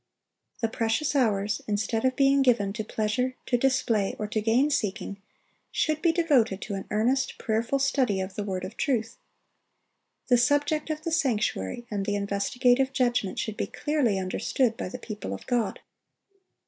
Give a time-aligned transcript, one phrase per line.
[0.61, 5.17] The precious hours, instead of being given to pleasure, to display, or to gain seeking,
[5.71, 9.19] should be devoted to an earnest, prayerful study of the Word of truth.
[10.27, 14.97] The subject of the sanctuary and the investigative judgment should be clearly understood by the
[14.97, 15.79] people of God.